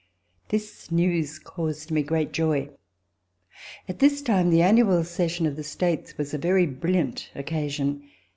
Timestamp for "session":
5.03-5.45